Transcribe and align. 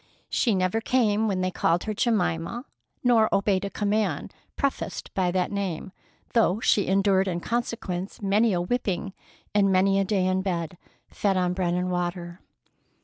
She 0.31 0.55
never 0.55 0.81
came 0.81 1.27
when 1.27 1.41
they 1.41 1.51
called 1.51 1.83
her 1.83 1.93
Jemima, 1.93 2.65
nor 3.03 3.29
obeyed 3.31 3.63
a 3.65 3.69
command 3.69 4.33
prefaced 4.55 5.13
by 5.13 5.29
that 5.29 5.51
name, 5.51 5.91
though 6.33 6.59
she 6.59 6.87
endured 6.87 7.27
in 7.27 7.39
consequence 7.39 8.19
many 8.19 8.51
a 8.51 8.61
whipping 8.61 9.13
and 9.53 9.71
many 9.71 9.99
a 9.99 10.03
day 10.03 10.25
in 10.25 10.41
bed, 10.41 10.79
fed 11.11 11.37
on 11.37 11.53
bread 11.53 11.75
and 11.75 11.91
water. 11.91 12.39